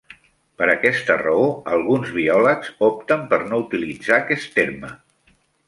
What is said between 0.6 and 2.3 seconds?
Per aquesta raó, alguns